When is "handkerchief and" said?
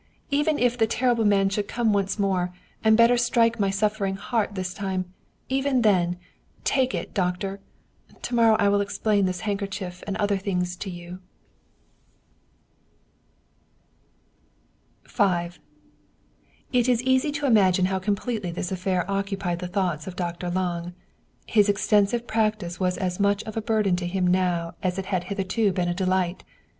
9.41-10.17